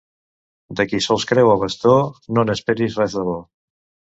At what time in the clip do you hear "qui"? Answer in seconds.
0.91-1.01